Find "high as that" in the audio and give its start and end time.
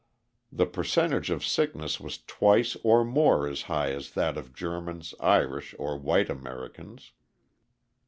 3.69-4.35